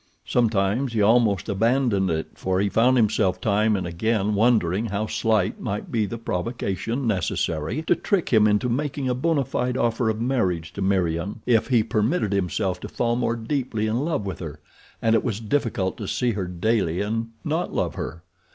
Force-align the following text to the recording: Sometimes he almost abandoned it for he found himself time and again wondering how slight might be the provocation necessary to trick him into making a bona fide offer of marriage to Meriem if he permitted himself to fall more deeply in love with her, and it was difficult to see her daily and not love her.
Sometimes 0.25 0.93
he 0.93 1.01
almost 1.03 1.47
abandoned 1.47 2.09
it 2.09 2.29
for 2.33 2.59
he 2.59 2.69
found 2.69 2.97
himself 2.97 3.39
time 3.39 3.75
and 3.75 3.85
again 3.85 4.33
wondering 4.33 4.87
how 4.87 5.05
slight 5.05 5.59
might 5.61 5.91
be 5.91 6.07
the 6.07 6.17
provocation 6.17 7.05
necessary 7.05 7.83
to 7.83 7.95
trick 7.95 8.29
him 8.29 8.47
into 8.47 8.67
making 8.67 9.07
a 9.07 9.13
bona 9.13 9.45
fide 9.45 9.77
offer 9.77 10.09
of 10.09 10.19
marriage 10.19 10.73
to 10.73 10.81
Meriem 10.81 11.41
if 11.45 11.67
he 11.67 11.83
permitted 11.83 12.33
himself 12.33 12.79
to 12.79 12.87
fall 12.89 13.15
more 13.15 13.35
deeply 13.35 13.85
in 13.85 14.03
love 14.03 14.25
with 14.25 14.39
her, 14.39 14.59
and 15.03 15.13
it 15.13 15.23
was 15.23 15.39
difficult 15.39 15.97
to 15.97 16.07
see 16.07 16.31
her 16.31 16.47
daily 16.47 16.99
and 16.99 17.27
not 17.45 17.71
love 17.71 17.93
her. 17.93 18.23